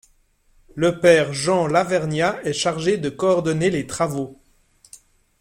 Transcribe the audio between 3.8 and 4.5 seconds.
travaux.